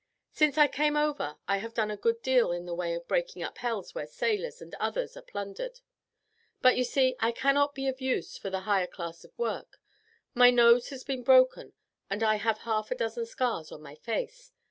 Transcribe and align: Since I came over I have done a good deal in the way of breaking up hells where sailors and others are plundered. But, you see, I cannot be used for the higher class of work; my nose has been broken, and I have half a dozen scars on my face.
Since 0.31 0.57
I 0.57 0.65
came 0.67 0.97
over 0.97 1.37
I 1.47 1.57
have 1.57 1.75
done 1.75 1.91
a 1.91 1.95
good 1.95 2.23
deal 2.23 2.51
in 2.51 2.65
the 2.65 2.73
way 2.73 2.95
of 2.95 3.07
breaking 3.07 3.43
up 3.43 3.59
hells 3.59 3.93
where 3.93 4.07
sailors 4.07 4.59
and 4.59 4.73
others 4.79 5.15
are 5.15 5.21
plundered. 5.21 5.79
But, 6.59 6.75
you 6.75 6.83
see, 6.83 7.15
I 7.19 7.31
cannot 7.31 7.75
be 7.75 7.83
used 7.99 8.39
for 8.41 8.49
the 8.49 8.61
higher 8.61 8.87
class 8.87 9.23
of 9.23 9.37
work; 9.37 9.79
my 10.33 10.49
nose 10.49 10.89
has 10.89 11.03
been 11.03 11.21
broken, 11.21 11.73
and 12.09 12.23
I 12.23 12.37
have 12.37 12.57
half 12.61 12.89
a 12.89 12.95
dozen 12.95 13.27
scars 13.27 13.71
on 13.71 13.83
my 13.83 13.93
face. 13.93 14.51